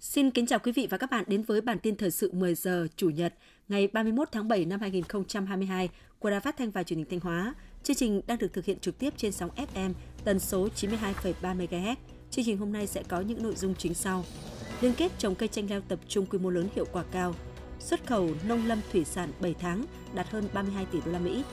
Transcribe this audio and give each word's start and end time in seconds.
Xin 0.00 0.30
kính 0.30 0.46
chào 0.46 0.58
quý 0.58 0.72
vị 0.72 0.86
và 0.90 0.98
các 0.98 1.10
bạn 1.10 1.24
đến 1.26 1.42
với 1.42 1.60
bản 1.60 1.78
tin 1.78 1.96
thời 1.96 2.10
sự 2.10 2.30
10 2.32 2.54
giờ 2.54 2.86
Chủ 2.96 3.10
nhật 3.10 3.34
ngày 3.68 3.88
31 3.92 4.28
tháng 4.32 4.48
7 4.48 4.64
năm 4.64 4.80
2022 4.80 5.88
của 6.18 6.30
Đài 6.30 6.40
Phát 6.40 6.56
thanh 6.56 6.70
và 6.70 6.82
Truyền 6.82 6.98
hình 6.98 7.08
Thanh 7.10 7.20
Hóa. 7.20 7.54
Chương 7.82 7.96
trình 7.96 8.20
đang 8.26 8.38
được 8.38 8.52
thực 8.52 8.64
hiện 8.64 8.78
trực 8.78 8.98
tiếp 8.98 9.14
trên 9.16 9.32
sóng 9.32 9.50
FM 9.74 9.92
tần 10.24 10.38
số 10.38 10.68
92,3 10.76 11.56
MHz. 11.56 11.96
Chương 12.30 12.44
trình 12.44 12.58
hôm 12.58 12.72
nay 12.72 12.86
sẽ 12.86 13.02
có 13.08 13.20
những 13.20 13.42
nội 13.42 13.54
dung 13.56 13.74
chính 13.74 13.94
sau: 13.94 14.24
Liên 14.80 14.94
kết 14.96 15.12
trồng 15.18 15.34
cây 15.34 15.48
chanh 15.48 15.70
leo 15.70 15.80
tập 15.80 15.98
trung 16.08 16.26
quy 16.26 16.38
mô 16.38 16.50
lớn 16.50 16.68
hiệu 16.74 16.86
quả 16.92 17.04
cao, 17.12 17.34
xuất 17.82 18.06
khẩu 18.06 18.30
nông 18.48 18.66
lâm 18.66 18.80
thủy 18.92 19.04
sản 19.04 19.32
7 19.40 19.54
tháng 19.60 19.84
đạt 20.14 20.28
hơn 20.28 20.48
32 20.54 20.86
tỷ 20.92 20.98
đô 21.04 21.12
la 21.12 21.18
Mỹ. 21.18 21.44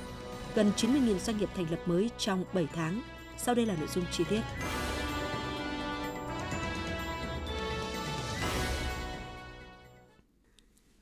Gần 0.55 0.71
90.000 0.77 1.20
doanh 1.20 1.37
nghiệp 1.37 1.49
thành 1.55 1.71
lập 1.71 1.79
mới 1.85 2.09
trong 2.17 2.45
7 2.53 2.67
tháng. 2.73 3.01
Sau 3.37 3.55
đây 3.55 3.65
là 3.65 3.75
nội 3.79 3.87
dung 3.95 4.05
chi 4.11 4.23
tiết. 4.29 4.41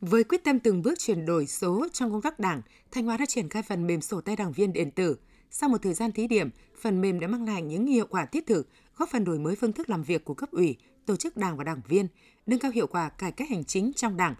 Với 0.02 0.23
quyết 0.23 0.44
tâm 0.44 0.59
từng 0.59 0.82
bước 0.82 0.99
chuyển 0.99 1.26
đổi 1.26 1.48
số 1.48 1.88
trong 1.94 2.12
công 2.12 2.21
tác 2.21 2.40
đảng, 2.40 2.62
Thanh 2.91 3.05
Hóa 3.05 3.18
đã 3.18 3.26
triển 3.26 3.49
khai 3.49 3.63
phần 3.63 3.88
mềm 3.88 4.02
sổ 4.02 4.21
tay 4.21 4.35
đảng 4.35 4.52
viên 4.52 4.73
điện 4.73 4.91
tử. 4.91 5.18
Sau 5.52 5.70
một 5.70 5.77
thời 5.82 5.94
gian 5.94 6.12
thí 6.12 6.27
điểm, 6.27 6.49
phần 6.82 7.02
mềm 7.02 7.20
đã 7.20 7.27
mang 7.27 7.46
lại 7.46 7.62
những 7.62 7.85
hiệu 7.85 8.05
quả 8.09 8.26
thiết 8.26 8.48
thực, 8.48 8.68
góp 8.98 9.09
phần 9.09 9.23
đổi 9.23 9.40
mới 9.40 9.55
phương 9.55 9.73
thức 9.73 9.90
làm 9.90 10.04
việc 10.04 10.26
của 10.26 10.34
cấp 10.34 10.52
ủy, 10.52 10.77
tổ 11.05 11.16
chức 11.16 11.38
đảng 11.38 11.57
và 11.57 11.63
đảng 11.63 11.82
viên, 11.88 12.07
nâng 12.46 12.59
cao 12.59 12.71
hiệu 12.71 12.88
quả 12.88 13.09
cải 13.09 13.32
cách 13.32 13.49
hành 13.49 13.63
chính 13.63 13.91
trong 13.94 14.18
đảng. 14.18 14.35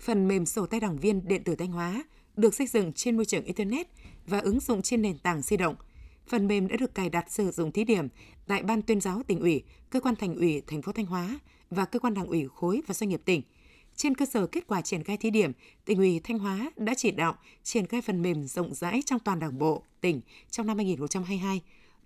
Phần 0.00 0.28
mềm 0.28 0.46
sổ 0.46 0.66
tay 0.66 0.80
đảng 0.80 0.98
viên 0.98 1.28
điện 1.28 1.44
tử 1.44 1.54
Thanh 1.54 1.72
Hóa 1.72 2.04
được 2.36 2.54
xây 2.54 2.66
dựng 2.66 2.92
trên 2.92 3.16
môi 3.16 3.24
trường 3.24 3.44
Internet 3.44 3.86
và 4.26 4.38
ứng 4.38 4.60
dụng 4.60 4.82
trên 4.82 5.02
nền 5.02 5.18
tảng 5.18 5.42
di 5.42 5.56
động. 5.56 5.74
Phần 6.26 6.46
mềm 6.46 6.68
đã 6.68 6.76
được 6.76 6.94
cài 6.94 7.08
đặt 7.08 7.32
sử 7.32 7.50
dụng 7.50 7.72
thí 7.72 7.84
điểm 7.84 8.08
tại 8.46 8.62
Ban 8.62 8.82
tuyên 8.82 9.00
giáo 9.00 9.22
tỉnh 9.26 9.40
ủy, 9.40 9.62
cơ 9.90 10.00
quan 10.00 10.16
thành 10.16 10.34
ủy 10.34 10.62
thành 10.66 10.82
phố 10.82 10.92
Thanh 10.92 11.06
Hóa 11.06 11.38
và 11.70 11.84
cơ 11.84 11.98
quan 11.98 12.14
đảng 12.14 12.26
ủy 12.26 12.48
khối 12.54 12.82
và 12.86 12.94
doanh 12.94 13.08
nghiệp 13.08 13.22
tỉnh– 13.24 13.42
trên 14.00 14.14
cơ 14.14 14.26
sở 14.26 14.46
kết 14.46 14.66
quả 14.66 14.82
triển 14.82 15.04
khai 15.04 15.16
thí 15.16 15.30
điểm, 15.30 15.52
tỉnh 15.84 15.98
ủy 15.98 16.20
Thanh 16.24 16.38
Hóa 16.38 16.70
đã 16.76 16.94
chỉ 16.94 17.10
đạo 17.10 17.34
triển 17.62 17.86
khai 17.86 18.02
phần 18.02 18.22
mềm 18.22 18.44
rộng 18.44 18.74
rãi 18.74 19.02
trong 19.06 19.18
toàn 19.18 19.38
Đảng 19.38 19.58
bộ 19.58 19.82
tỉnh 20.00 20.20
trong 20.50 20.66
năm 20.66 20.76
2022. 20.76 21.60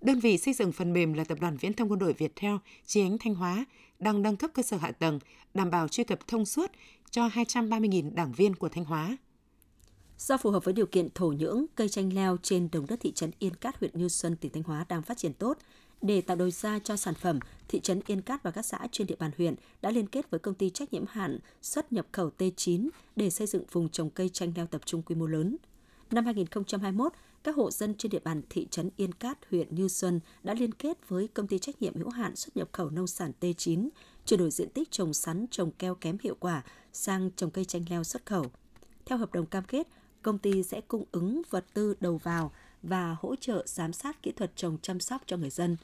Đơn 0.05 0.19
vị 0.19 0.37
xây 0.37 0.53
dựng 0.53 0.71
phần 0.71 0.93
mềm 0.93 1.13
là 1.13 1.23
Tập 1.23 1.37
đoàn 1.41 1.57
Viễn 1.57 1.73
thông 1.73 1.91
Quân 1.91 1.99
đội 1.99 2.13
Việt 2.13 2.31
Theo 2.35 2.59
chi 2.85 3.03
nhánh 3.03 3.17
Thanh 3.17 3.35
Hóa 3.35 3.65
đang 3.99 4.21
nâng 4.21 4.35
cấp 4.35 4.51
cơ 4.53 4.63
sở 4.63 4.77
hạ 4.77 4.91
tầng, 4.91 5.19
đảm 5.53 5.71
bảo 5.71 5.87
truy 5.87 6.03
cập 6.03 6.27
thông 6.27 6.45
suốt 6.45 6.71
cho 7.11 7.27
230.000 7.27 8.15
đảng 8.15 8.33
viên 8.33 8.55
của 8.55 8.69
Thanh 8.69 8.85
Hóa. 8.85 9.17
Do 10.17 10.37
phù 10.37 10.51
hợp 10.51 10.63
với 10.63 10.73
điều 10.73 10.85
kiện 10.85 11.09
thổ 11.15 11.27
nhưỡng, 11.27 11.65
cây 11.75 11.89
chanh 11.89 12.13
leo 12.13 12.37
trên 12.43 12.69
đồng 12.71 12.87
đất 12.87 12.99
thị 12.99 13.11
trấn 13.11 13.31
Yên 13.39 13.55
Cát, 13.55 13.79
huyện 13.79 13.91
Như 13.93 14.09
Xuân, 14.09 14.35
tỉnh 14.35 14.51
Thanh 14.51 14.63
Hóa 14.63 14.85
đang 14.89 15.01
phát 15.01 15.17
triển 15.17 15.33
tốt, 15.33 15.57
để 16.01 16.21
tạo 16.21 16.37
đầu 16.37 16.49
ra 16.49 16.79
cho 16.79 16.95
sản 16.95 17.13
phẩm, 17.13 17.39
thị 17.67 17.79
trấn 17.79 18.01
Yên 18.07 18.21
Cát 18.21 18.43
và 18.43 18.51
các 18.51 18.65
xã 18.65 18.87
trên 18.91 19.07
địa 19.07 19.15
bàn 19.19 19.31
huyện 19.37 19.55
đã 19.81 19.91
liên 19.91 20.07
kết 20.07 20.29
với 20.29 20.39
công 20.39 20.55
ty 20.55 20.69
trách 20.69 20.93
nhiệm 20.93 21.05
hạn 21.09 21.39
xuất 21.61 21.93
nhập 21.93 22.07
khẩu 22.11 22.31
T9 22.37 22.89
để 23.15 23.29
xây 23.29 23.47
dựng 23.47 23.63
vùng 23.71 23.89
trồng 23.89 24.09
cây 24.09 24.29
chanh 24.29 24.53
leo 24.55 24.67
tập 24.67 24.81
trung 24.85 25.01
quy 25.01 25.15
mô 25.15 25.25
lớn. 25.25 25.57
Năm 26.11 26.25
2021, 26.25 27.13
các 27.45 27.55
hộ 27.55 27.71
dân 27.71 27.95
trên 27.95 28.09
địa 28.09 28.19
bàn 28.19 28.41
thị 28.49 28.67
trấn 28.71 28.89
Yên 28.97 29.13
Cát, 29.13 29.37
huyện 29.51 29.75
Như 29.75 29.87
Xuân 29.87 30.19
đã 30.43 30.53
liên 30.53 30.73
kết 30.73 31.09
với 31.09 31.27
công 31.27 31.47
ty 31.47 31.59
trách 31.59 31.81
nhiệm 31.81 31.95
hữu 31.95 32.09
hạn 32.09 32.35
xuất 32.35 32.57
nhập 32.57 32.69
khẩu 32.71 32.89
nông 32.89 33.07
sản 33.07 33.31
T9, 33.39 33.89
chuyển 34.25 34.39
đổi 34.39 34.51
diện 34.51 34.69
tích 34.69 34.91
trồng 34.91 35.13
sắn, 35.13 35.45
trồng 35.51 35.71
keo 35.71 35.95
kém 35.95 36.17
hiệu 36.23 36.35
quả 36.39 36.63
sang 36.93 37.31
trồng 37.35 37.51
cây 37.51 37.65
chanh 37.65 37.85
leo 37.89 38.03
xuất 38.03 38.25
khẩu. 38.25 38.45
Theo 39.05 39.17
hợp 39.17 39.33
đồng 39.33 39.45
cam 39.45 39.63
kết, 39.63 39.87
công 40.21 40.37
ty 40.37 40.63
sẽ 40.63 40.81
cung 40.81 41.05
ứng 41.11 41.41
vật 41.49 41.65
tư 41.73 41.95
đầu 41.99 42.17
vào 42.17 42.51
và 42.83 43.15
hỗ 43.19 43.35
trợ 43.35 43.63
giám 43.67 43.93
sát 43.93 44.23
kỹ 44.23 44.31
thuật 44.31 44.51
trồng 44.55 44.77
chăm 44.81 44.99
sóc 44.99 45.21
cho 45.25 45.37
người 45.37 45.49
dân. 45.49 45.77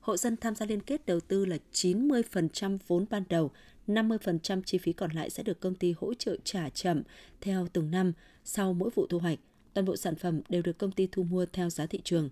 Hộ 0.00 0.16
dân 0.16 0.36
tham 0.36 0.54
gia 0.54 0.66
liên 0.66 0.80
kết 0.80 1.06
đầu 1.06 1.20
tư 1.20 1.44
là 1.44 1.56
90% 1.72 2.78
vốn 2.86 3.06
ban 3.10 3.24
đầu, 3.28 3.50
50% 3.86 4.62
chi 4.62 4.78
phí 4.78 4.92
còn 4.92 5.12
lại 5.12 5.30
sẽ 5.30 5.42
được 5.42 5.60
công 5.60 5.74
ty 5.74 5.94
hỗ 6.00 6.14
trợ 6.14 6.36
trả 6.44 6.68
chậm 6.68 7.02
theo 7.40 7.66
từng 7.72 7.90
năm 7.90 8.12
sau 8.44 8.72
mỗi 8.72 8.90
vụ 8.94 9.06
thu 9.06 9.18
hoạch. 9.18 9.38
Toàn 9.74 9.84
bộ 9.84 9.96
sản 9.96 10.14
phẩm 10.14 10.40
đều 10.48 10.62
được 10.62 10.78
công 10.78 10.92
ty 10.92 11.08
thu 11.12 11.22
mua 11.22 11.46
theo 11.52 11.70
giá 11.70 11.86
thị 11.86 12.00
trường. 12.04 12.30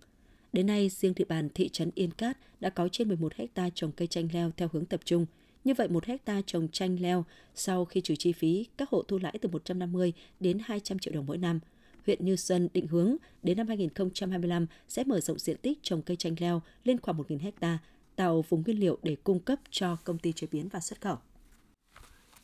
Đến 0.52 0.66
nay, 0.66 0.88
riêng 0.88 1.12
địa 1.16 1.24
bàn 1.24 1.48
thị 1.54 1.68
trấn 1.68 1.90
Yên 1.94 2.10
Cát 2.10 2.38
đã 2.60 2.70
có 2.70 2.88
trên 2.88 3.08
11 3.08 3.34
hecta 3.34 3.68
trồng 3.74 3.92
cây 3.92 4.08
chanh 4.08 4.28
leo 4.32 4.50
theo 4.56 4.68
hướng 4.72 4.84
tập 4.84 5.00
trung. 5.04 5.26
Như 5.64 5.74
vậy, 5.74 5.88
một 5.88 6.04
hecta 6.04 6.40
trồng 6.46 6.68
chanh 6.68 7.00
leo 7.00 7.24
sau 7.54 7.84
khi 7.84 8.00
trừ 8.00 8.16
chi 8.16 8.32
phí, 8.32 8.66
các 8.76 8.88
hộ 8.88 9.02
thu 9.02 9.18
lãi 9.18 9.38
từ 9.40 9.48
150 9.48 10.12
đến 10.40 10.58
200 10.64 10.98
triệu 10.98 11.14
đồng 11.14 11.26
mỗi 11.26 11.38
năm– 11.38 11.60
huyện 12.06 12.24
Như 12.24 12.36
Xuân 12.36 12.68
định 12.74 12.86
hướng 12.86 13.16
đến 13.42 13.56
năm 13.56 13.68
2025 13.68 14.66
sẽ 14.88 15.04
mở 15.04 15.20
rộng 15.20 15.38
diện 15.38 15.56
tích 15.62 15.78
trồng 15.82 16.02
cây 16.02 16.16
chanh 16.16 16.34
leo 16.38 16.62
lên 16.84 17.00
khoảng 17.00 17.18
1.000 17.18 17.38
hecta, 17.38 17.78
tạo 18.16 18.44
vùng 18.48 18.62
nguyên 18.62 18.80
liệu 18.80 18.98
để 19.02 19.16
cung 19.24 19.40
cấp 19.40 19.58
cho 19.70 19.96
công 20.04 20.18
ty 20.18 20.32
chế 20.32 20.46
biến 20.52 20.68
và 20.68 20.80
xuất 20.80 21.00
khẩu. 21.00 21.16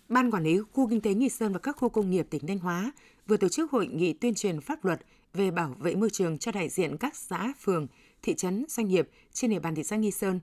Ban 0.08 0.30
quản 0.30 0.42
lý 0.42 0.58
khu 0.72 0.88
kinh 0.88 1.00
tế 1.00 1.14
Nghi 1.14 1.28
Sơn 1.28 1.52
và 1.52 1.58
các 1.58 1.76
khu 1.76 1.88
công 1.88 2.10
nghiệp 2.10 2.26
tỉnh 2.30 2.46
Thanh 2.46 2.58
Hóa 2.58 2.92
vừa 3.26 3.36
tổ 3.36 3.48
chức 3.48 3.70
hội 3.70 3.86
nghị 3.86 4.12
tuyên 4.12 4.34
truyền 4.34 4.60
pháp 4.60 4.84
luật 4.84 5.00
về 5.34 5.50
bảo 5.50 5.76
vệ 5.80 5.94
môi 5.94 6.10
trường 6.10 6.38
cho 6.38 6.52
đại 6.52 6.68
diện 6.68 6.96
các 6.96 7.16
xã, 7.16 7.52
phường, 7.60 7.86
thị 8.22 8.34
trấn, 8.34 8.64
doanh 8.68 8.88
nghiệp 8.88 9.08
trên 9.32 9.50
địa 9.50 9.58
bàn 9.58 9.74
thị 9.74 9.84
xã 9.84 9.96
Nghi 9.96 10.10
Sơn. 10.10 10.40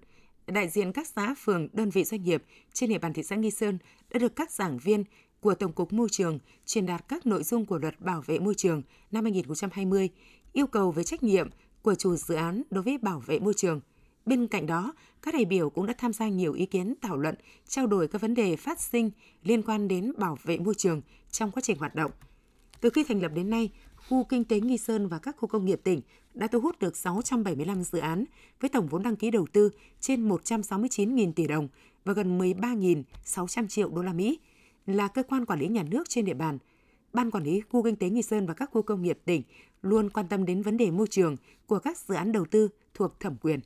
Đại 0.48 0.70
diện 0.70 0.92
các 0.92 1.08
xã, 1.08 1.36
phường, 1.38 1.68
đơn 1.74 1.90
vị 1.90 2.04
doanh 2.04 2.24
nghiệp 2.24 2.44
trên 2.74 2.90
địa 2.90 2.98
bàn 2.98 3.14
thị 3.14 3.24
xã 3.24 3.36
Nghi 3.36 3.52
Sơn 3.52 3.78
đã 4.14 4.20
được 4.20 4.36
các 4.36 4.52
giảng 4.52 4.78
viên, 4.78 5.04
của 5.40 5.56
Tổng 5.56 5.74
cục 5.74 5.94
Môi 5.94 6.10
trường 6.10 6.40
truyền 6.66 6.86
đạt 6.86 7.08
các 7.08 7.26
nội 7.26 7.44
dung 7.44 7.66
của 7.66 7.78
Luật 7.78 8.02
Bảo 8.02 8.24
vệ 8.26 8.40
môi 8.40 8.56
trường 8.56 8.82
năm 9.12 9.24
2020, 9.24 10.10
yêu 10.54 10.68
cầu 10.68 10.92
về 10.92 11.04
trách 11.04 11.24
nhiệm 11.24 11.50
của 11.82 11.96
chủ 11.96 12.16
dự 12.16 12.36
án 12.36 12.62
đối 12.70 12.84
với 12.84 12.98
bảo 12.98 13.20
vệ 13.26 13.40
môi 13.40 13.54
trường. 13.54 13.82
Bên 14.26 14.48
cạnh 14.48 14.66
đó, 14.66 14.94
các 15.22 15.34
đại 15.34 15.46
biểu 15.46 15.70
cũng 15.70 15.86
đã 15.86 15.94
tham 15.98 16.14
gia 16.14 16.28
nhiều 16.28 16.54
ý 16.54 16.66
kiến 16.66 16.94
thảo 17.02 17.18
luận, 17.18 17.36
trao 17.68 17.88
đổi 17.88 18.08
các 18.08 18.22
vấn 18.22 18.34
đề 18.34 18.56
phát 18.56 18.80
sinh 18.80 19.12
liên 19.44 19.62
quan 19.62 19.88
đến 19.88 20.14
bảo 20.18 20.38
vệ 20.44 20.58
môi 20.58 20.76
trường 20.76 21.02
trong 21.32 21.52
quá 21.52 21.62
trình 21.62 21.78
hoạt 21.78 21.96
động. 21.96 22.12
Từ 22.82 22.90
khi 22.90 23.04
thành 23.04 23.22
lập 23.22 23.32
đến 23.36 23.50
nay, 23.50 23.70
khu 23.96 24.24
kinh 24.24 24.44
tế 24.44 24.60
Nghi 24.60 24.78
Sơn 24.78 25.08
và 25.08 25.20
các 25.20 25.36
khu 25.38 25.48
công 25.48 25.66
nghiệp 25.66 25.82
tỉnh 25.84 26.02
đã 26.34 26.48
thu 26.48 26.60
hút 26.60 26.80
được 26.80 26.98
675 26.98 27.84
dự 27.84 28.00
án 28.00 28.26
với 28.60 28.70
tổng 28.70 28.88
vốn 28.88 29.04
đăng 29.04 29.16
ký 29.16 29.32
đầu 29.32 29.48
tư 29.52 29.70
trên 30.00 30.30
169.000 30.30 31.34
tỷ 31.34 31.48
đồng 31.48 31.68
và 32.06 32.14
gần 32.14 32.40
13.600 32.40 33.68
triệu 33.68 33.90
đô 33.90 34.02
la 34.02 34.14
Mỹ 34.14 34.40
là 34.86 35.08
cơ 35.08 35.24
quan 35.24 35.46
quản 35.46 35.60
lý 35.60 35.68
nhà 35.68 35.84
nước 35.84 36.10
trên 36.10 36.26
địa 36.26 36.34
bàn, 36.34 36.58
Ban 37.16 37.32
quản 37.32 37.44
lý 37.44 37.62
khu 37.62 37.84
kinh 37.84 37.96
tế 37.96 38.10
Nghi 38.10 38.22
Sơn 38.22 38.46
và 38.46 38.54
các 38.54 38.70
khu 38.74 38.82
công 38.82 39.02
nghiệp 39.02 39.20
tỉnh 39.26 39.42
luôn 39.82 40.10
quan 40.10 40.28
tâm 40.28 40.46
đến 40.46 40.62
vấn 40.62 40.78
đề 40.78 40.92
môi 40.92 41.08
trường 41.08 41.36
của 41.66 41.80
các 41.80 41.98
dự 41.98 42.16
án 42.16 42.32
đầu 42.32 42.46
tư 42.46 42.70
thuộc 42.94 43.20
thẩm 43.20 43.36
quyền. 43.42 43.60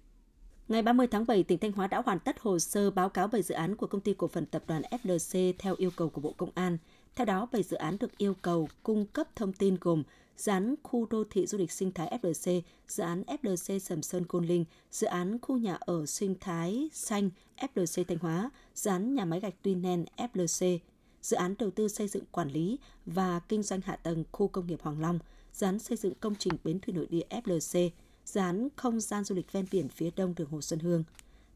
Ngày 0.69 0.81
30 0.81 1.07
tháng 1.07 1.25
7, 1.25 1.43
tỉnh 1.43 1.59
Thanh 1.59 1.71
Hóa 1.71 1.87
đã 1.87 2.01
hoàn 2.05 2.19
tất 2.19 2.39
hồ 2.39 2.59
sơ 2.59 2.91
báo 2.91 3.09
cáo 3.09 3.27
về 3.27 3.41
dự 3.41 3.55
án 3.55 3.75
của 3.75 3.87
công 3.87 4.01
ty 4.01 4.13
cổ 4.13 4.27
phần 4.27 4.45
tập 4.45 4.63
đoàn 4.67 4.81
FLC 4.91 5.53
theo 5.57 5.75
yêu 5.77 5.91
cầu 5.95 6.09
của 6.09 6.21
Bộ 6.21 6.33
Công 6.37 6.49
an. 6.55 6.77
Theo 7.15 7.25
đó, 7.25 7.47
về 7.51 7.63
dự 7.63 7.77
án 7.77 7.97
được 7.99 8.17
yêu 8.17 8.33
cầu 8.41 8.69
cung 8.83 9.05
cấp 9.05 9.27
thông 9.35 9.53
tin 9.53 9.77
gồm 9.81 10.03
dự 10.37 10.51
án 10.51 10.75
khu 10.83 11.07
đô 11.09 11.23
thị 11.29 11.45
du 11.47 11.57
lịch 11.57 11.71
sinh 11.71 11.91
thái 11.91 12.19
FLC, 12.21 12.61
dự 12.87 13.03
án 13.03 13.23
FLC 13.41 13.79
Sầm 13.79 14.01
Sơn 14.01 14.25
Côn 14.25 14.45
Linh, 14.45 14.65
dự 14.91 15.07
án 15.07 15.37
khu 15.41 15.57
nhà 15.57 15.77
ở 15.79 16.05
sinh 16.05 16.35
thái 16.39 16.89
xanh 16.93 17.29
FLC 17.57 18.03
Thanh 18.03 18.17
Hóa, 18.17 18.49
dự 18.75 18.91
án 18.91 19.15
nhà 19.15 19.25
máy 19.25 19.39
gạch 19.39 19.55
Tuy 19.61 19.75
Nen 19.75 20.05
FLC, 20.17 20.77
dự 21.21 21.37
án 21.37 21.55
đầu 21.59 21.71
tư 21.71 21.87
xây 21.87 22.07
dựng 22.07 22.23
quản 22.31 22.49
lý 22.49 22.79
và 23.05 23.39
kinh 23.39 23.63
doanh 23.63 23.81
hạ 23.85 23.95
tầng 23.95 24.23
khu 24.31 24.47
công 24.47 24.67
nghiệp 24.67 24.79
Hoàng 24.81 25.01
Long, 25.01 25.19
dự 25.53 25.67
án 25.67 25.79
xây 25.79 25.97
dựng 25.97 26.13
công 26.19 26.35
trình 26.39 26.53
bến 26.63 26.79
thủy 26.79 26.93
nội 26.93 27.07
địa 27.09 27.25
FLC, 27.29 27.89
dự 28.29 28.41
án 28.41 28.67
không 28.75 28.99
gian 28.99 29.23
du 29.23 29.35
lịch 29.35 29.51
ven 29.51 29.65
biển 29.71 29.89
phía 29.89 30.09
đông 30.15 30.35
đường 30.35 30.49
Hồ 30.49 30.61
Xuân 30.61 30.79
Hương. 30.79 31.03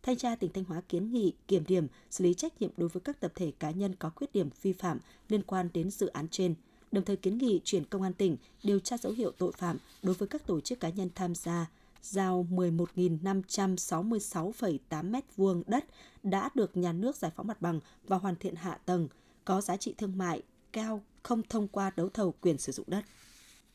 Thanh 0.03 0.17
tra 0.17 0.35
tỉnh 0.35 0.53
Thanh 0.53 0.63
Hóa 0.63 0.81
kiến 0.89 1.11
nghị 1.11 1.33
kiểm 1.47 1.63
điểm, 1.67 1.87
xử 2.09 2.23
lý 2.23 2.33
trách 2.33 2.61
nhiệm 2.61 2.71
đối 2.77 2.89
với 2.89 3.01
các 3.01 3.19
tập 3.19 3.31
thể 3.35 3.51
cá 3.59 3.71
nhân 3.71 3.95
có 3.95 4.11
khuyết 4.15 4.33
điểm 4.33 4.49
vi 4.61 4.73
phạm 4.73 4.99
liên 5.29 5.43
quan 5.43 5.69
đến 5.73 5.91
dự 5.91 6.07
án 6.07 6.27
trên, 6.27 6.55
đồng 6.91 7.05
thời 7.05 7.15
kiến 7.15 7.37
nghị 7.37 7.61
chuyển 7.63 7.85
công 7.85 8.01
an 8.01 8.13
tỉnh 8.13 8.37
điều 8.63 8.79
tra 8.79 8.97
dấu 8.97 9.13
hiệu 9.13 9.31
tội 9.37 9.51
phạm 9.51 9.77
đối 10.03 10.15
với 10.15 10.27
các 10.27 10.47
tổ 10.47 10.59
chức 10.59 10.79
cá 10.79 10.89
nhân 10.89 11.09
tham 11.15 11.35
gia 11.35 11.65
giao 12.01 12.47
11.566,8 12.51 15.21
m2 15.37 15.63
đất 15.67 15.85
đã 16.23 16.49
được 16.55 16.77
nhà 16.77 16.93
nước 16.93 17.15
giải 17.15 17.31
phóng 17.35 17.47
mặt 17.47 17.61
bằng 17.61 17.79
và 18.07 18.17
hoàn 18.17 18.35
thiện 18.35 18.55
hạ 18.55 18.79
tầng– 18.85 19.07
có 19.45 19.61
giá 19.61 19.77
trị 19.77 19.93
thương 19.97 20.17
mại 20.17 20.41
cao 20.71 21.03
không 21.23 21.41
thông 21.49 21.67
qua 21.67 21.91
đấu 21.95 22.09
thầu 22.09 22.33
quyền 22.41 22.57
sử 22.57 22.71
dụng 22.71 22.85
đất. 22.89 23.05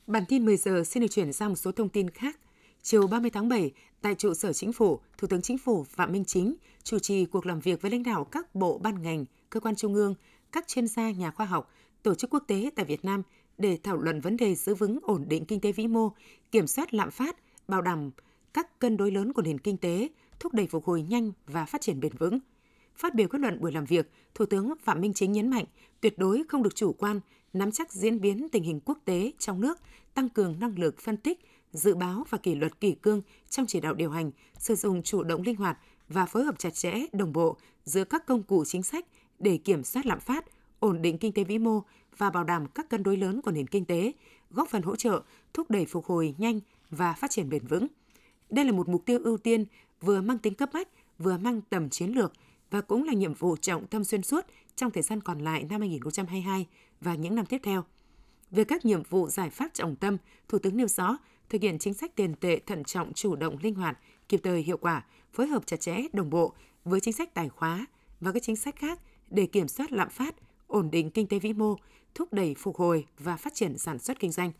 Bản 0.06 0.24
tin 0.28 0.44
10 0.44 0.56
giờ 0.56 0.84
xin 0.84 1.00
được 1.00 1.08
chuyển 1.10 1.32
sang 1.32 1.48
một 1.48 1.56
số 1.56 1.72
thông 1.72 1.88
tin 1.88 2.10
khác. 2.10 2.38
Chiều 2.82 3.06
30 3.06 3.30
tháng 3.30 3.48
7, 3.48 3.72
tại 4.00 4.14
trụ 4.14 4.34
sở 4.34 4.52
chính 4.52 4.72
phủ, 4.72 5.00
Thủ 5.18 5.28
tướng 5.28 5.42
Chính 5.42 5.58
phủ 5.58 5.84
Phạm 5.84 6.12
Minh 6.12 6.24
Chính 6.24 6.54
chủ 6.82 6.98
trì 6.98 7.24
cuộc 7.26 7.46
làm 7.46 7.60
việc 7.60 7.82
với 7.82 7.90
lãnh 7.90 8.02
đạo 8.02 8.24
các 8.24 8.54
bộ 8.54 8.78
ban 8.78 9.02
ngành, 9.02 9.24
cơ 9.50 9.60
quan 9.60 9.76
trung 9.76 9.94
ương, 9.94 10.14
các 10.52 10.68
chuyên 10.68 10.86
gia 10.86 11.10
nhà 11.10 11.30
khoa 11.30 11.46
học, 11.46 11.70
tổ 12.02 12.14
chức 12.14 12.30
quốc 12.30 12.44
tế 12.46 12.70
tại 12.76 12.84
Việt 12.84 13.04
Nam 13.04 13.22
để 13.58 13.78
thảo 13.82 13.96
luận 13.96 14.20
vấn 14.20 14.36
đề 14.36 14.54
giữ 14.54 14.74
vững 14.74 14.98
ổn 15.02 15.24
định 15.28 15.44
kinh 15.44 15.60
tế 15.60 15.72
vĩ 15.72 15.86
mô, 15.86 16.12
kiểm 16.50 16.66
soát 16.66 16.94
lạm 16.94 17.10
phát, 17.10 17.36
bảo 17.68 17.82
đảm 17.82 18.10
các 18.54 18.78
cân 18.78 18.96
đối 18.96 19.10
lớn 19.10 19.32
của 19.32 19.42
nền 19.42 19.58
kinh 19.58 19.76
tế, 19.76 20.08
thúc 20.40 20.54
đẩy 20.54 20.66
phục 20.66 20.84
hồi 20.84 21.02
nhanh 21.02 21.32
và 21.46 21.66
phát 21.66 21.80
triển 21.80 22.00
bền 22.00 22.12
vững– 22.18 22.38
Phát 22.98 23.14
biểu 23.14 23.28
kết 23.28 23.40
luận 23.40 23.60
buổi 23.60 23.72
làm 23.72 23.84
việc, 23.84 24.10
Thủ 24.34 24.46
tướng 24.46 24.72
Phạm 24.82 25.00
Minh 25.00 25.12
Chính 25.14 25.32
nhấn 25.32 25.50
mạnh 25.50 25.64
tuyệt 26.00 26.18
đối 26.18 26.42
không 26.48 26.62
được 26.62 26.74
chủ 26.74 26.92
quan 26.92 27.20
nắm 27.52 27.72
chắc 27.72 27.92
diễn 27.92 28.20
biến 28.20 28.48
tình 28.48 28.62
hình 28.62 28.80
quốc 28.84 28.98
tế 29.04 29.32
trong 29.38 29.60
nước, 29.60 29.78
tăng 30.14 30.28
cường 30.28 30.60
năng 30.60 30.78
lực 30.78 30.98
phân 31.00 31.16
tích, 31.16 31.40
dự 31.72 31.94
báo 31.94 32.24
và 32.30 32.38
kỷ 32.38 32.54
luật 32.54 32.80
kỷ 32.80 32.94
cương 32.94 33.22
trong 33.50 33.66
chỉ 33.66 33.80
đạo 33.80 33.94
điều 33.94 34.10
hành, 34.10 34.30
sử 34.58 34.74
dụng 34.74 35.02
chủ 35.02 35.22
động 35.22 35.42
linh 35.42 35.56
hoạt 35.56 35.78
và 36.08 36.26
phối 36.26 36.44
hợp 36.44 36.58
chặt 36.58 36.74
chẽ, 36.74 36.94
đồng 37.12 37.32
bộ 37.32 37.56
giữa 37.84 38.04
các 38.04 38.26
công 38.26 38.42
cụ 38.42 38.64
chính 38.64 38.82
sách 38.82 39.06
để 39.38 39.56
kiểm 39.56 39.84
soát 39.84 40.06
lạm 40.06 40.20
phát, 40.20 40.44
ổn 40.80 41.02
định 41.02 41.18
kinh 41.18 41.32
tế 41.32 41.44
vĩ 41.44 41.58
mô 41.58 41.82
và 42.18 42.30
bảo 42.30 42.44
đảm 42.44 42.66
các 42.66 42.88
cân 42.88 43.02
đối 43.02 43.16
lớn 43.16 43.40
của 43.42 43.50
nền 43.50 43.66
kinh 43.66 43.84
tế, 43.84 44.12
góp 44.50 44.68
phần 44.68 44.82
hỗ 44.82 44.96
trợ 44.96 45.22
thúc 45.54 45.70
đẩy 45.70 45.86
phục 45.86 46.06
hồi 46.06 46.34
nhanh 46.38 46.60
và 46.90 47.12
phát 47.12 47.30
triển 47.30 47.50
bền 47.50 47.66
vững. 47.66 47.86
Đây 48.50 48.64
là 48.64 48.72
một 48.72 48.88
mục 48.88 49.02
tiêu 49.06 49.18
ưu 49.24 49.36
tiên 49.36 49.64
vừa 50.00 50.20
mang 50.20 50.38
tính 50.38 50.54
cấp 50.54 50.70
bách, 50.72 50.88
vừa 51.18 51.38
mang 51.38 51.60
tầm 51.70 51.88
chiến 51.88 52.10
lược 52.10 52.32
và 52.70 52.80
cũng 52.80 53.04
là 53.04 53.12
nhiệm 53.12 53.34
vụ 53.34 53.56
trọng 53.56 53.86
tâm 53.86 54.04
xuyên 54.04 54.22
suốt 54.22 54.46
trong 54.76 54.90
thời 54.90 55.02
gian 55.02 55.20
còn 55.20 55.38
lại 55.38 55.66
năm 55.70 55.80
2022 55.80 56.66
và 57.00 57.14
những 57.14 57.34
năm 57.34 57.46
tiếp 57.46 57.60
theo. 57.62 57.84
Về 58.50 58.64
các 58.64 58.84
nhiệm 58.84 59.02
vụ 59.02 59.28
giải 59.28 59.50
pháp 59.50 59.68
trọng 59.74 59.96
tâm, 59.96 60.16
Thủ 60.48 60.58
tướng 60.58 60.76
nêu 60.76 60.86
rõ 60.86 61.18
thực 61.48 61.62
hiện 61.62 61.78
chính 61.78 61.94
sách 61.94 62.16
tiền 62.16 62.34
tệ 62.34 62.60
thận 62.66 62.84
trọng, 62.84 63.12
chủ 63.12 63.36
động, 63.36 63.56
linh 63.62 63.74
hoạt, 63.74 63.98
kịp 64.28 64.40
thời, 64.42 64.62
hiệu 64.62 64.76
quả, 64.76 65.04
phối 65.32 65.46
hợp 65.46 65.66
chặt 65.66 65.80
chẽ, 65.80 65.96
đồng 66.12 66.30
bộ 66.30 66.52
với 66.84 67.00
chính 67.00 67.14
sách 67.14 67.34
tài 67.34 67.48
khóa 67.48 67.86
và 68.20 68.32
các 68.32 68.42
chính 68.42 68.56
sách 68.56 68.76
khác 68.76 69.00
để 69.30 69.46
kiểm 69.46 69.68
soát 69.68 69.92
lạm 69.92 70.10
phát, 70.10 70.34
ổn 70.66 70.90
định 70.90 71.10
kinh 71.10 71.26
tế 71.26 71.38
vĩ 71.38 71.52
mô, 71.52 71.76
thúc 72.14 72.32
đẩy 72.32 72.54
phục 72.58 72.76
hồi 72.76 73.06
và 73.18 73.36
phát 73.36 73.54
triển 73.54 73.78
sản 73.78 73.98
xuất 73.98 74.20
kinh 74.20 74.32
doanh. 74.32 74.52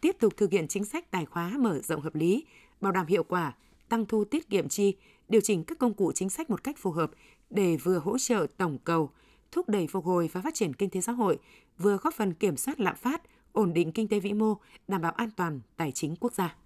Tiếp 0.00 0.16
tục 0.20 0.36
thực 0.36 0.50
hiện 0.50 0.68
chính 0.68 0.84
sách 0.84 1.10
tài 1.10 1.26
khóa 1.26 1.54
mở 1.58 1.80
rộng 1.80 2.00
hợp 2.00 2.14
lý, 2.14 2.44
bảo 2.80 2.92
đảm 2.92 3.06
hiệu 3.06 3.24
quả, 3.24 3.54
tăng 3.88 4.06
thu 4.06 4.24
tiết 4.24 4.50
kiệm 4.50 4.68
chi, 4.68 4.96
điều 5.28 5.40
chỉnh 5.40 5.64
các 5.64 5.78
công 5.78 5.94
cụ 5.94 6.12
chính 6.12 6.30
sách 6.30 6.50
một 6.50 6.64
cách 6.64 6.78
phù 6.78 6.90
hợp 6.90 7.10
để 7.50 7.76
vừa 7.76 7.98
hỗ 7.98 8.18
trợ 8.18 8.46
tổng 8.56 8.78
cầu, 8.84 9.10
thúc 9.52 9.68
đẩy 9.68 9.86
phục 9.86 10.04
hồi 10.04 10.30
và 10.32 10.40
phát 10.40 10.54
triển 10.54 10.74
kinh 10.74 10.90
tế 10.90 11.00
xã 11.00 11.12
hội, 11.12 11.38
vừa 11.78 11.96
góp 11.96 12.14
phần 12.14 12.34
kiểm 12.34 12.56
soát 12.56 12.80
lạm 12.80 12.96
phát, 12.96 13.22
ổn 13.52 13.72
định 13.72 13.92
kinh 13.92 14.08
tế 14.08 14.20
vĩ 14.20 14.32
mô, 14.32 14.54
đảm 14.88 15.02
bảo 15.02 15.12
an 15.12 15.30
toàn 15.36 15.60
tài 15.76 15.92
chính 15.92 16.16
quốc 16.16 16.34
gia. 16.34 16.56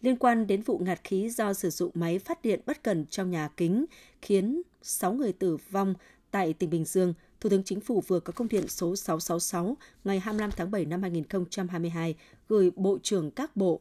Liên 0.00 0.16
quan 0.16 0.46
đến 0.46 0.62
vụ 0.62 0.78
ngạt 0.78 1.00
khí 1.04 1.30
do 1.30 1.52
sử 1.52 1.70
dụng 1.70 1.90
máy 1.94 2.18
phát 2.18 2.42
điện 2.42 2.60
bất 2.66 2.82
cần 2.82 3.06
trong 3.06 3.30
nhà 3.30 3.48
kính 3.56 3.84
khiến 4.22 4.62
6 4.82 5.12
người 5.12 5.32
tử 5.32 5.56
vong 5.70 5.94
tại 6.30 6.52
tỉnh 6.52 6.70
Bình 6.70 6.84
Dương, 6.84 7.14
Thủ 7.40 7.50
tướng 7.50 7.62
Chính 7.64 7.80
phủ 7.80 8.00
vừa 8.06 8.20
có 8.20 8.32
công 8.32 8.48
điện 8.48 8.68
số 8.68 8.96
666 8.96 9.76
ngày 10.04 10.20
25 10.20 10.50
tháng 10.56 10.70
7 10.70 10.84
năm 10.84 11.02
2022 11.02 12.14
gửi 12.48 12.70
Bộ 12.76 12.98
trưởng 13.02 13.30
các 13.30 13.56
bộ 13.56 13.80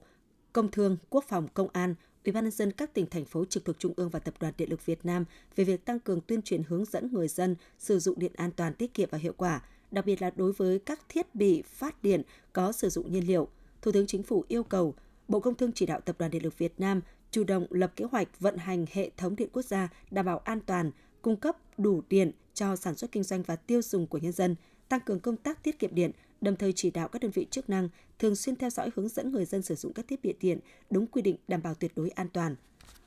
Công 0.53 0.71
thương, 0.71 0.97
Quốc 1.09 1.23
phòng, 1.27 1.47
Công 1.53 1.67
an, 1.73 1.95
Ủy 2.25 2.31
ban 2.31 2.44
nhân 2.44 2.51
dân 2.51 2.71
các 2.71 2.94
tỉnh 2.94 3.06
thành 3.06 3.25
phố 3.25 3.45
trực 3.45 3.65
thuộc 3.65 3.79
trung 3.79 3.94
ương 3.95 4.09
và 4.09 4.19
Tập 4.19 4.33
đoàn 4.39 4.53
Điện 4.57 4.69
lực 4.69 4.85
Việt 4.85 5.06
Nam 5.06 5.25
về 5.56 5.63
việc 5.63 5.85
tăng 5.85 6.00
cường 6.00 6.21
tuyên 6.21 6.41
truyền 6.41 6.63
hướng 6.67 6.85
dẫn 6.85 7.13
người 7.13 7.27
dân 7.27 7.56
sử 7.77 8.00
dụng 8.00 8.19
điện 8.19 8.31
an 8.35 8.51
toàn, 8.51 8.73
tiết 8.73 8.94
kiệm 8.94 9.09
và 9.12 9.17
hiệu 9.17 9.33
quả, 9.38 9.62
đặc 9.95 10.06
biệt 10.06 10.21
là 10.21 10.31
đối 10.36 10.51
với 10.51 10.80
các 10.80 11.00
thiết 11.09 11.36
bị 11.36 11.62
phát 11.62 12.03
điện 12.03 12.21
có 12.53 12.71
sử 12.71 12.89
dụng 12.89 13.12
nhiên 13.12 13.27
liệu. 13.27 13.47
Thủ 13.81 13.92
tướng 13.92 14.07
Chính 14.07 14.24
phủ 14.24 14.45
yêu 14.47 14.63
cầu 14.63 14.95
Bộ 15.27 15.39
Công 15.39 15.56
Thương 15.56 15.71
chỉ 15.71 15.86
đạo 15.86 16.01
Tập 16.01 16.15
đoàn 16.19 16.31
Điện 16.31 16.44
lực 16.44 16.57
Việt 16.57 16.74
Nam 16.77 17.01
chủ 17.31 17.44
động 17.44 17.68
lập 17.69 17.92
kế 17.95 18.06
hoạch 18.06 18.39
vận 18.39 18.57
hành 18.57 18.86
hệ 18.92 19.09
thống 19.18 19.36
điện 19.36 19.50
quốc 19.53 19.65
gia 19.65 19.89
đảm 20.12 20.25
bảo 20.25 20.38
an 20.38 20.59
toàn, 20.65 20.92
cung 21.21 21.36
cấp 21.36 21.57
đủ 21.77 22.01
điện 22.09 22.31
cho 22.53 22.75
sản 22.75 22.95
xuất 22.95 23.12
kinh 23.12 23.24
doanh 23.24 23.44
và 23.44 23.56
tiêu 23.56 23.81
dùng 23.81 24.07
của 24.07 24.18
nhân 24.18 24.31
dân, 24.31 24.56
tăng 24.89 25.00
cường 25.00 25.19
công 25.19 25.38
tác 25.38 25.63
tiết 25.63 25.80
kiệm 25.80 25.95
điện, 25.95 26.12
đồng 26.41 26.56
thời 26.56 26.74
chỉ 26.74 26.91
đạo 26.91 27.07
các 27.07 27.21
đơn 27.21 27.31
vị 27.31 27.48
chức 27.51 27.69
năng 27.69 27.89
thường 28.19 28.36
xuyên 28.36 28.56
theo 28.56 28.69
dõi 28.69 28.89
hướng 28.95 29.09
dẫn 29.09 29.31
người 29.31 29.45
dân 29.45 29.62
sử 29.62 29.75
dụng 29.75 29.94
các 29.94 30.07
thiết 30.07 30.21
bị 30.24 30.33
điện 30.39 30.59
đúng 30.89 31.07
quy 31.07 31.21
định 31.21 31.36
đảm 31.48 31.62
bảo 31.63 31.74
tuyệt 31.74 31.91
đối 31.95 32.09
an 32.09 32.27
toàn. 32.33 32.56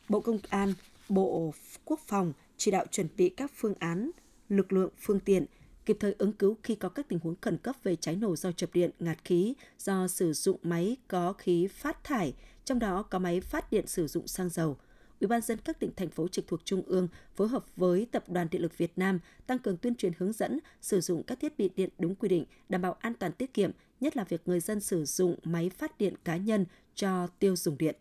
Bộ 0.09 0.21
Công 0.21 0.39
an, 0.49 0.75
Bộ 1.09 1.55
Quốc 1.85 2.01
phòng 2.07 2.33
chỉ 2.57 2.71
đạo 2.71 2.85
chuẩn 2.91 3.09
bị 3.17 3.29
các 3.29 3.51
phương 3.55 3.75
án, 3.79 4.11
lực 4.49 4.73
lượng, 4.73 4.91
phương 4.99 5.21
tiện, 5.21 5.47
kịp 5.89 5.97
thời 6.01 6.15
ứng 6.19 6.33
cứu 6.33 6.57
khi 6.63 6.75
có 6.75 6.89
các 6.89 7.09
tình 7.09 7.19
huống 7.23 7.35
khẩn 7.41 7.59
cấp 7.59 7.77
về 7.83 7.97
cháy 7.97 8.17
nổ 8.17 8.37
do 8.37 8.53
chập 8.53 8.71
điện, 8.73 8.91
ngạt 8.99 9.19
khí, 9.25 9.55
do 9.79 10.09
sử 10.09 10.33
dụng 10.33 10.57
máy 10.63 10.97
có 11.09 11.33
khí 11.33 11.67
phát 11.67 12.05
thải, 12.05 12.35
trong 12.65 12.79
đó 12.79 13.03
có 13.03 13.19
máy 13.19 13.41
phát 13.41 13.73
điện 13.73 13.87
sử 13.87 14.07
dụng 14.07 14.27
xăng 14.27 14.49
dầu– 14.49 14.77
Ủy 15.21 15.29
ban 15.29 15.41
dân 15.41 15.59
các 15.65 15.81
tỉnh 15.81 15.91
thành 15.97 16.11
phố 16.11 16.29
trực 16.29 16.47
thuộc 16.47 16.61
trung 16.65 16.83
ương 16.87 17.09
phối 17.37 17.49
hợp 17.49 17.65
với 17.77 18.07
Tập 18.13 18.25
đoàn 18.29 18.49
Điện 18.51 18.63
lực 18.63 18.79
Việt 18.79 18.93
Nam 18.97 19.19
tăng 19.47 19.59
cường 19.59 19.77
tuyên 19.77 19.95
truyền 19.95 20.13
hướng 20.19 20.33
dẫn 20.33 20.59
sử 20.81 21.01
dụng 21.01 21.23
các 21.23 21.41
thiết 21.41 21.59
bị 21.59 21.71
điện 21.77 21.91
đúng 21.99 22.15
quy 22.15 22.29
định, 22.29 22.45
đảm 22.69 22.83
bảo 22.83 22.93
an 22.93 23.15
toàn 23.15 23.33
tiết 23.33 23.55
kiệm, 23.55 23.71
nhất 24.01 24.17
là 24.17 24.25
việc 24.25 24.43
người 24.49 24.61
dân 24.61 24.81
sử 24.81 25.05
dụng 25.05 25.37
máy 25.45 25.71
phát 25.71 25.99
điện 25.99 26.15
cá 26.25 26.37
nhân 26.37 26.65
cho 26.95 27.27
tiêu 27.39 27.57
dùng 27.57 27.79
điện. 27.79 27.97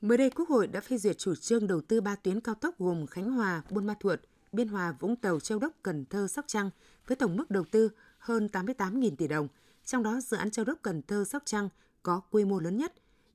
Mới 0.00 0.18
đây, 0.18 0.30
Quốc 0.30 0.48
hội 0.48 0.66
đã 0.66 0.80
phê 0.80 0.98
duyệt 0.98 1.18
chủ 1.18 1.34
trương 1.34 1.66
đầu 1.66 1.80
tư 1.80 2.00
3 2.00 2.16
tuyến 2.16 2.40
cao 2.40 2.54
tốc 2.54 2.78
gồm 2.78 3.06
Khánh 3.06 3.30
Hòa, 3.30 3.62
Buôn 3.70 3.86
Ma 3.86 3.94
Thuột, 4.00 4.20
Biên 4.52 4.68
Hòa, 4.68 4.94
Vũng 5.00 5.16
Tàu, 5.16 5.40
Châu 5.40 5.58
Đốc, 5.58 5.72
Cần 5.82 6.04
Thơ, 6.04 6.28
Sóc 6.28 6.44
Trăng 6.48 6.70
với 7.06 7.16
tổng 7.16 7.36
mức 7.36 7.50
đầu 7.50 7.64
tư 7.70 7.90
hơn 8.18 8.48
88.000 8.52 9.16
tỷ 9.16 9.28
đồng. 9.28 9.48
Trong 9.84 10.02
đó, 10.02 10.20
dự 10.20 10.36
án 10.36 10.50
Châu 10.50 10.64
Đốc, 10.64 10.78
Cần 10.82 11.02
Thơ, 11.02 11.24
Sóc 11.24 11.42
Trăng 11.44 11.68
có 12.02 12.20
quy 12.30 12.44
mô 12.44 12.60
lớn 12.60 12.76
nhất, 12.76 12.92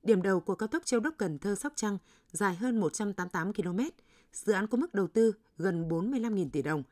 Điểm 0.07 0.21
đầu 0.21 0.39
của 0.39 0.55
cao 0.55 0.67
tốc 0.67 0.85
Châu 0.85 0.99
Đốc 0.99 1.13
Cần 1.17 1.39
Thơ 1.39 1.55
Sóc 1.55 1.73
Trăng 1.75 1.97
dài 2.31 2.55
hơn 2.55 2.79
188 2.79 3.53
km. 3.53 3.79
Dự 4.33 4.53
án 4.53 4.67
có 4.67 4.77
mức 4.77 4.93
đầu 4.93 5.07
tư 5.07 5.33
gần 5.57 5.89
45.000 5.89 6.49
tỷ 6.49 6.61
đồng. 6.61 6.83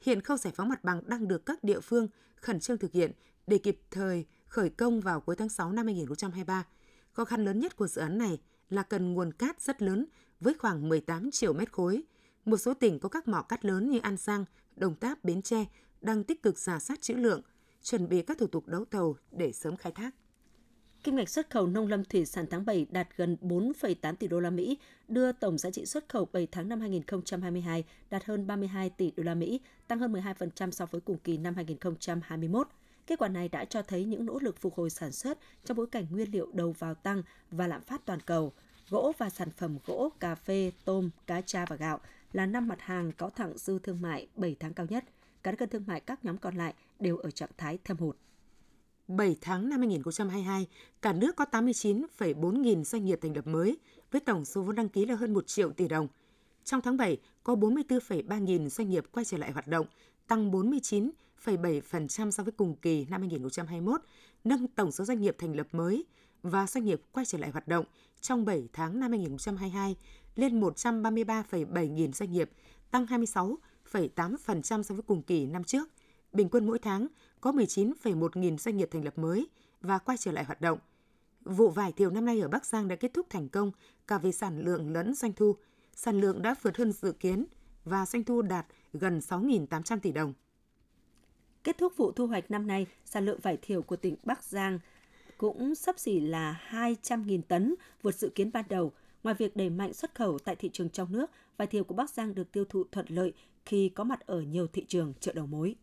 Hiện 0.00 0.20
khâu 0.20 0.36
giải 0.36 0.52
phóng 0.56 0.68
mặt 0.68 0.84
bằng 0.84 1.02
đang 1.06 1.28
được 1.28 1.46
các 1.46 1.64
địa 1.64 1.80
phương 1.80 2.08
khẩn 2.36 2.60
trương 2.60 2.78
thực 2.78 2.92
hiện 2.92 3.12
để 3.46 3.58
kịp 3.58 3.80
thời 3.90 4.26
khởi 4.46 4.70
công 4.70 5.00
vào 5.00 5.20
cuối 5.20 5.36
tháng 5.36 5.48
6 5.48 5.72
năm 5.72 5.86
2023. 5.86 6.64
Khó 7.12 7.24
khăn 7.24 7.44
lớn 7.44 7.60
nhất 7.60 7.76
của 7.76 7.86
dự 7.86 8.00
án 8.00 8.18
này 8.18 8.40
là 8.70 8.82
cần 8.82 9.14
nguồn 9.14 9.32
cát 9.32 9.62
rất 9.62 9.82
lớn 9.82 10.06
với 10.40 10.54
khoảng 10.54 10.88
18 10.88 11.30
triệu 11.30 11.52
mét 11.52 11.72
khối. 11.72 12.02
Một 12.44 12.56
số 12.56 12.74
tỉnh 12.74 12.98
có 12.98 13.08
các 13.08 13.28
mỏ 13.28 13.42
cát 13.42 13.64
lớn 13.64 13.90
như 13.90 13.98
An 14.02 14.16
Giang, 14.16 14.44
Đồng 14.76 14.94
Tháp, 15.00 15.24
Bến 15.24 15.42
Tre 15.42 15.64
đang 16.00 16.24
tích 16.24 16.42
cực 16.42 16.58
giả 16.58 16.78
soát 16.78 17.00
trữ 17.00 17.14
lượng, 17.14 17.42
chuẩn 17.82 18.08
bị 18.08 18.22
các 18.22 18.38
thủ 18.38 18.46
tục 18.46 18.68
đấu 18.68 18.84
thầu 18.90 19.16
để 19.30 19.52
sớm 19.52 19.76
khai 19.76 19.92
thác. 19.92 20.10
Kim 21.02 21.16
ngạch 21.16 21.28
xuất 21.28 21.50
khẩu 21.50 21.66
nông 21.66 21.88
lâm 21.88 22.04
thủy 22.04 22.26
sản 22.26 22.46
tháng 22.50 22.64
7 22.64 22.86
đạt 22.90 23.08
gần 23.16 23.36
4,8 23.40 24.14
tỷ 24.16 24.28
đô 24.28 24.40
la 24.40 24.50
Mỹ, 24.50 24.78
đưa 25.08 25.32
tổng 25.32 25.58
giá 25.58 25.70
trị 25.70 25.86
xuất 25.86 26.08
khẩu 26.08 26.28
7 26.32 26.48
tháng 26.52 26.68
năm 26.68 26.80
2022 26.80 27.84
đạt 28.10 28.24
hơn 28.24 28.46
32 28.46 28.90
tỷ 28.90 29.10
đô 29.16 29.22
la 29.22 29.34
Mỹ, 29.34 29.60
tăng 29.88 29.98
hơn 29.98 30.12
12% 30.12 30.70
so 30.70 30.86
với 30.86 31.00
cùng 31.00 31.18
kỳ 31.18 31.36
năm 31.38 31.54
2021. 31.54 32.68
Kết 33.06 33.18
quả 33.18 33.28
này 33.28 33.48
đã 33.48 33.64
cho 33.64 33.82
thấy 33.82 34.04
những 34.04 34.26
nỗ 34.26 34.38
lực 34.38 34.58
phục 34.58 34.74
hồi 34.74 34.90
sản 34.90 35.12
xuất 35.12 35.38
trong 35.64 35.76
bối 35.76 35.86
cảnh 35.86 36.06
nguyên 36.10 36.30
liệu 36.30 36.50
đầu 36.52 36.72
vào 36.72 36.94
tăng 36.94 37.22
và 37.50 37.66
lạm 37.66 37.80
phát 37.82 38.06
toàn 38.06 38.20
cầu. 38.20 38.52
Gỗ 38.90 39.12
và 39.18 39.30
sản 39.30 39.50
phẩm 39.50 39.78
gỗ, 39.86 40.12
cà 40.20 40.34
phê, 40.34 40.72
tôm, 40.84 41.10
cá 41.26 41.40
tra 41.40 41.64
và 41.68 41.76
gạo 41.76 42.00
là 42.34 42.46
năm 42.46 42.68
mặt 42.68 42.80
hàng 42.80 43.12
có 43.12 43.30
thẳng 43.30 43.58
dư 43.58 43.78
thương 43.78 44.02
mại 44.02 44.26
7 44.36 44.56
tháng 44.60 44.74
cao 44.74 44.86
nhất. 44.90 45.04
Cán 45.42 45.56
cân 45.56 45.68
thương 45.68 45.84
mại 45.86 46.00
các 46.00 46.24
nhóm 46.24 46.38
còn 46.38 46.56
lại 46.56 46.74
đều 46.98 47.16
ở 47.16 47.30
trạng 47.30 47.50
thái 47.56 47.78
thâm 47.84 47.96
hụt. 47.96 48.16
7 49.08 49.36
tháng 49.40 49.68
năm 49.68 49.80
2022, 49.80 50.66
cả 51.02 51.12
nước 51.12 51.36
có 51.36 51.44
89,4 51.50 52.60
nghìn 52.60 52.84
doanh 52.84 53.04
nghiệp 53.04 53.18
thành 53.22 53.36
lập 53.36 53.46
mới, 53.46 53.78
với 54.10 54.20
tổng 54.20 54.44
số 54.44 54.62
vốn 54.62 54.74
đăng 54.74 54.88
ký 54.88 55.06
là 55.06 55.14
hơn 55.14 55.34
1 55.34 55.46
triệu 55.46 55.70
tỷ 55.72 55.88
đồng. 55.88 56.08
Trong 56.64 56.80
tháng 56.80 56.96
7, 56.96 57.18
có 57.42 57.54
44,3 57.54 58.40
nghìn 58.40 58.68
doanh 58.68 58.90
nghiệp 58.90 59.04
quay 59.12 59.24
trở 59.24 59.38
lại 59.38 59.52
hoạt 59.52 59.66
động, 59.66 59.86
tăng 60.26 60.50
49,7% 60.50 62.30
so 62.30 62.42
với 62.42 62.52
cùng 62.52 62.76
kỳ 62.76 63.06
năm 63.10 63.20
2021, 63.20 64.00
nâng 64.44 64.68
tổng 64.68 64.92
số 64.92 65.04
doanh 65.04 65.20
nghiệp 65.20 65.36
thành 65.38 65.56
lập 65.56 65.66
mới 65.72 66.04
và 66.42 66.66
doanh 66.66 66.84
nghiệp 66.84 67.02
quay 67.12 67.26
trở 67.26 67.38
lại 67.38 67.50
hoạt 67.50 67.68
động 67.68 67.84
trong 68.20 68.44
7 68.44 68.68
tháng 68.72 69.00
năm 69.00 69.10
2022 69.10 69.96
lên 70.36 70.60
133,7 70.60 71.92
nghìn 71.92 72.12
doanh 72.12 72.32
nghiệp, 72.32 72.50
tăng 72.90 73.06
26,8% 73.06 74.82
so 74.82 74.94
với 74.94 75.02
cùng 75.02 75.22
kỳ 75.22 75.46
năm 75.46 75.64
trước. 75.64 75.88
Bình 76.32 76.48
quân 76.48 76.66
mỗi 76.66 76.78
tháng 76.78 77.06
có 77.40 77.52
19,1 77.52 78.28
nghìn 78.34 78.58
doanh 78.58 78.76
nghiệp 78.76 78.88
thành 78.92 79.04
lập 79.04 79.18
mới 79.18 79.48
và 79.80 79.98
quay 79.98 80.18
trở 80.18 80.32
lại 80.32 80.44
hoạt 80.44 80.60
động. 80.60 80.78
Vụ 81.44 81.70
vải 81.70 81.92
thiều 81.92 82.10
năm 82.10 82.24
nay 82.24 82.40
ở 82.40 82.48
Bắc 82.48 82.66
Giang 82.66 82.88
đã 82.88 82.96
kết 82.96 83.14
thúc 83.14 83.26
thành 83.30 83.48
công 83.48 83.70
cả 84.06 84.18
về 84.18 84.32
sản 84.32 84.60
lượng 84.60 84.92
lẫn 84.92 85.14
doanh 85.14 85.32
thu. 85.32 85.56
Sản 85.94 86.20
lượng 86.20 86.42
đã 86.42 86.54
vượt 86.62 86.76
hơn 86.76 86.92
dự 86.92 87.12
kiến 87.12 87.44
và 87.84 88.06
doanh 88.06 88.24
thu 88.24 88.42
đạt 88.42 88.66
gần 88.92 89.18
6.800 89.18 89.98
tỷ 89.98 90.12
đồng. 90.12 90.32
Kết 91.64 91.78
thúc 91.78 91.96
vụ 91.96 92.12
thu 92.12 92.26
hoạch 92.26 92.50
năm 92.50 92.66
nay, 92.66 92.86
sản 93.04 93.24
lượng 93.24 93.40
vải 93.42 93.58
thiều 93.62 93.82
của 93.82 93.96
tỉnh 93.96 94.16
Bắc 94.24 94.44
Giang 94.44 94.78
cũng 95.38 95.74
sắp 95.74 95.98
xỉ 95.98 96.20
là 96.20 96.60
200.000 96.70 97.42
tấn, 97.48 97.74
vượt 98.02 98.14
dự 98.14 98.28
kiến 98.34 98.50
ban 98.52 98.64
đầu. 98.68 98.92
Ngoài 99.24 99.34
việc 99.38 99.56
đẩy 99.56 99.70
mạnh 99.70 99.92
xuất 99.92 100.14
khẩu 100.14 100.38
tại 100.38 100.56
thị 100.56 100.70
trường 100.72 100.90
trong 100.90 101.12
nước, 101.12 101.30
vải 101.56 101.66
thiều 101.66 101.84
của 101.84 101.94
Bắc 101.94 102.10
Giang 102.10 102.34
được 102.34 102.52
tiêu 102.52 102.64
thụ 102.64 102.84
thuận 102.92 103.06
lợi 103.08 103.32
khi 103.66 103.88
có 103.88 104.04
mặt 104.04 104.26
ở 104.26 104.40
nhiều 104.40 104.66
thị 104.66 104.84
trường 104.88 105.14
chợ 105.20 105.32
đầu 105.32 105.46
mối. 105.46 105.76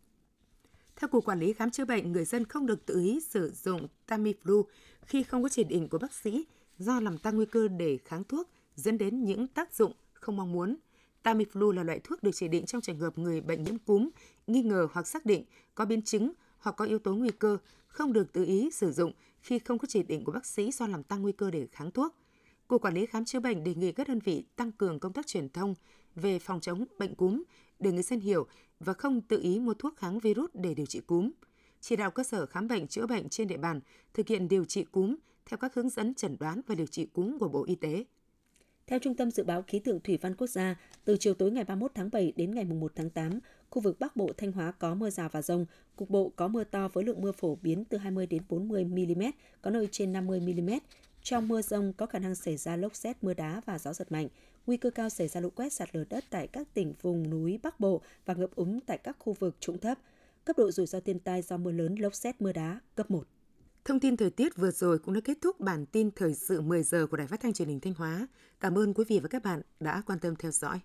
Theo 0.96 1.08
Cục 1.08 1.26
Quản 1.26 1.40
lý 1.40 1.54
Khám 1.54 1.72
chữa 1.72 1.86
bệnh, 1.86 2.12
người 2.12 2.26
dân 2.26 2.46
không 2.46 2.66
được 2.66 2.86
tự 2.86 3.00
ý 3.00 3.20
sử 3.20 3.52
dụng 3.64 3.88
Tamiflu 4.08 4.64
khi 5.06 5.24
không 5.24 5.44
có 5.44 5.50
chỉ 5.50 5.64
định 5.64 5.88
của 5.88 5.98
bác 5.98 6.14
sĩ 6.14 6.46
do 6.78 7.00
làm 7.00 7.18
tăng 7.18 7.36
nguy 7.36 7.46
cơ 7.46 7.68
để 7.68 7.98
kháng 8.06 8.24
thuốc 8.24 8.50
dẫn 8.76 8.98
đến 8.98 9.24
những 9.24 9.48
tác 9.48 9.74
dụng 9.74 9.94
không 10.14 10.38
mong 10.38 10.52
muốn. 10.52 10.76
Tamiflu 11.24 11.72
là 11.72 11.84
loại 11.84 12.00
thuốc 12.04 12.24
được 12.24 12.32
chỉ 12.34 12.48
định 12.48 12.66
trong 12.66 12.82
trường 12.82 13.00
hợp 13.00 13.18
người 13.18 13.42
bệnh 13.42 13.64
nhiễm 13.64 13.78
cúm, 13.78 14.10
nghi 14.48 14.62
ngờ 14.62 14.88
hoặc 14.92 15.08
xác 15.08 15.26
định 15.26 15.44
có 15.76 15.86
biến 15.86 16.02
chứng 16.02 16.34
hoặc 16.58 16.76
có 16.76 16.86
yếu 16.86 17.00
tố 17.00 17.16
nguy 17.16 17.32
cơ, 17.40 17.58
không 17.88 18.14
được 18.14 18.34
tự 18.34 18.46
ý 18.46 18.70
sử 18.72 18.92
dụng 18.92 19.12
khi 19.42 19.60
không 19.60 19.78
có 19.78 19.86
chỉ 19.90 20.04
định 20.04 20.24
của 20.24 20.32
bác 20.32 20.46
sĩ 20.46 20.72
do 20.72 20.88
làm 20.88 21.04
tăng 21.04 21.22
nguy 21.22 21.32
cơ 21.32 21.52
để 21.52 21.68
kháng 21.72 21.92
thuốc. 21.92 22.16
Cục 22.72 22.82
Quản 22.82 22.94
lý 22.94 23.06
Khám 23.06 23.26
chữa 23.26 23.40
bệnh 23.40 23.64
đề 23.64 23.76
nghị 23.76 23.92
các 23.92 24.08
đơn 24.08 24.20
vị 24.20 24.44
tăng 24.56 24.72
cường 24.72 25.00
công 25.00 25.14
tác 25.14 25.28
truyền 25.28 25.50
thông 25.50 25.74
về 26.16 26.40
phòng 26.40 26.60
chống 26.60 26.86
bệnh 27.00 27.16
cúm 27.16 27.44
để 27.80 27.92
người 27.92 28.04
dân 28.04 28.20
hiểu 28.20 28.48
và 28.80 28.94
không 28.94 29.22
tự 29.22 29.40
ý 29.42 29.60
mua 29.60 29.74
thuốc 29.74 29.96
kháng 29.98 30.20
virus 30.20 30.50
để 30.54 30.74
điều 30.74 30.86
trị 30.86 31.00
cúm. 31.00 31.32
chỉ 31.82 31.96
đạo 31.96 32.12
cơ 32.12 32.24
sở 32.24 32.46
khám 32.46 32.68
bệnh 32.68 32.88
chữa 32.88 33.08
bệnh 33.08 33.30
trên 33.30 33.48
địa 33.48 33.58
bàn 33.58 33.80
thực 34.14 34.28
hiện 34.28 34.48
điều 34.48 34.66
trị 34.66 34.84
cúm 34.84 35.16
theo 35.46 35.58
các 35.58 35.76
hướng 35.76 35.90
dẫn 35.90 36.14
chẩn 36.14 36.38
đoán 36.40 36.62
và 36.68 36.76
điều 36.76 36.88
trị 36.88 37.06
cúm 37.06 37.38
của 37.40 37.48
Bộ 37.48 37.64
Y 37.66 37.76
tế. 37.76 38.06
Theo 38.88 39.00
Trung 39.00 39.16
tâm 39.16 39.32
Dự 39.32 39.44
báo 39.44 39.64
Khí 39.68 39.80
tượng 39.80 40.00
Thủy 40.00 40.18
văn 40.22 40.36
Quốc 40.36 40.48
gia, 40.48 40.76
từ 41.06 41.18
chiều 41.20 41.34
tối 41.34 41.52
ngày 41.52 41.64
31 41.64 41.92
tháng 41.96 42.10
7 42.12 42.34
đến 42.36 42.56
ngày 42.56 42.66
1 42.66 42.92
tháng 42.96 43.10
8, 43.10 43.40
khu 43.70 43.82
vực 43.82 44.00
Bắc 44.00 44.16
Bộ 44.16 44.30
Thanh 44.38 44.52
Hóa 44.52 44.72
có 44.72 44.96
mưa 44.96 45.10
rào 45.10 45.30
và 45.32 45.42
rông, 45.42 45.66
cục 45.96 46.10
bộ 46.10 46.32
có 46.36 46.48
mưa 46.48 46.64
to 46.64 46.88
với 46.88 47.04
lượng 47.04 47.22
mưa 47.22 47.32
phổ 47.32 47.56
biến 47.56 47.86
từ 47.86 47.98
20 47.98 48.28
đến 48.28 48.42
40 48.50 48.86
mm, 48.86 49.24
có 49.62 49.72
nơi 49.72 49.88
trên 49.92 50.12
50 50.12 50.40
mm. 50.40 50.70
Trong 51.24 51.48
mưa 51.48 51.62
rông 51.62 51.94
có 51.94 52.06
khả 52.06 52.20
năng 52.20 52.36
xảy 52.36 52.58
ra 52.58 52.76
lốc 52.76 52.96
xét, 52.96 53.24
mưa 53.24 53.34
đá 53.34 53.62
và 53.66 53.80
gió 53.80 53.94
giật 53.94 54.12
mạnh. 54.12 54.28
Nguy 54.66 54.78
cơ 54.78 54.90
cao 54.90 55.10
xảy 55.10 55.28
ra 55.28 55.42
lũ 55.42 55.50
quét 55.56 55.74
sạt 55.74 55.96
lở 55.96 56.04
đất 56.10 56.24
tại 56.30 56.48
các 56.48 56.68
tỉnh 56.74 56.94
vùng 57.02 57.30
núi 57.30 57.60
Bắc 57.64 57.80
Bộ 57.80 58.02
và 58.26 58.34
ngập 58.34 58.56
úng 58.56 58.80
tại 58.80 58.98
các 58.98 59.16
khu 59.20 59.34
vực 59.34 59.56
trũng 59.60 59.78
thấp. 59.78 59.98
Cấp 60.46 60.58
độ 60.58 60.72
rủi 60.72 60.86
ro 60.86 61.00
thiên 61.00 61.20
tai 61.20 61.42
do 61.42 61.58
mưa 61.58 61.72
lớn, 61.72 61.96
lốc 61.96 62.16
xét, 62.16 62.42
mưa 62.42 62.52
đá 62.52 62.80
cấp 62.96 63.12
1. 63.12 63.28
Thông 63.86 64.00
tin 64.00 64.18
thời 64.18 64.30
tiết 64.30 64.56
vừa 64.56 64.72
rồi 64.72 65.00
cũng 65.00 65.14
đã 65.14 65.22
kết 65.24 65.38
thúc 65.42 65.60
bản 65.60 65.86
tin 65.86 66.12
thời 66.16 66.34
sự 66.34 66.62
10 66.62 66.84
giờ 66.84 67.08
của 67.08 67.18
Đài 67.18 67.28
Phát 67.28 67.40
thanh 67.40 67.54
Truyền 67.54 67.68
hình 67.68 67.80
Thanh 67.80 67.94
Hóa. 67.94 68.28
Cảm 68.60 68.78
ơn 68.78 68.94
quý 68.94 69.04
vị 69.08 69.20
và 69.20 69.28
các 69.28 69.44
bạn 69.44 69.62
đã 69.80 70.02
quan 70.06 70.20
tâm 70.20 70.36
theo 70.36 70.52
dõi. 70.52 70.80